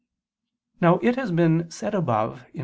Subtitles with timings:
[0.81, 2.59] Now it has been said above (Q.